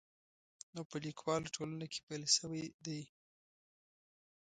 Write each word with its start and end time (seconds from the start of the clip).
نو 0.73 0.81
په 0.89 0.97
لیکوالو 1.05 1.53
ټولنه 1.55 1.85
کې 1.91 1.99
پیل 2.07 2.23
شوی 2.35 2.63
دی. 2.85 3.01